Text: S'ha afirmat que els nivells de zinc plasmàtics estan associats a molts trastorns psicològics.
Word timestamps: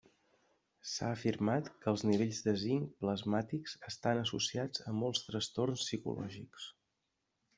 S'ha 0.91 1.09
afirmat 1.15 1.67
que 1.83 1.91
els 1.91 2.03
nivells 2.11 2.39
de 2.47 2.53
zinc 2.61 2.95
plasmàtics 3.03 3.77
estan 3.91 4.23
associats 4.23 4.85
a 4.93 4.97
molts 5.03 5.23
trastorns 5.27 5.85
psicològics. 5.89 6.69